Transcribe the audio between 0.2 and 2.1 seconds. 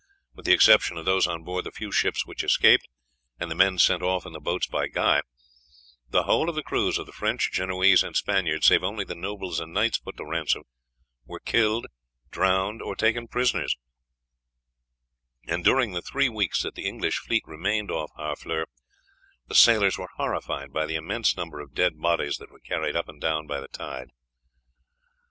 With the exception of those on board the few